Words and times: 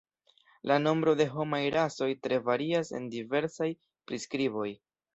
La 0.71 0.77
nombro 0.85 1.13
de 1.19 1.27
homaj 1.35 1.61
rasoj 1.77 2.09
tre 2.25 2.41
varias 2.49 2.93
en 3.03 3.09
diversaj 3.19 3.73
priskriboj. 4.11 4.71